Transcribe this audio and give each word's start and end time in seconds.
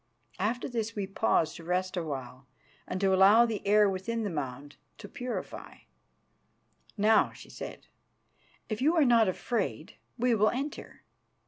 After 0.39 0.67
this 0.67 0.95
we 0.95 1.05
paused 1.05 1.57
to 1.57 1.63
rest 1.63 1.95
a 1.95 2.01
while 2.01 2.47
and 2.87 2.99
to 3.01 3.13
allow 3.13 3.45
the 3.45 3.61
air 3.67 3.87
within 3.87 4.23
the 4.23 4.31
mound 4.31 4.77
to 4.97 5.07
purify. 5.07 5.75
"Now," 6.97 7.29
she 7.33 7.51
said, 7.51 7.85
"if 8.67 8.81
you 8.81 8.95
are 8.95 9.05
not 9.05 9.27
afraid, 9.27 9.97
we 10.17 10.33
will 10.33 10.49
enter." 10.49 11.03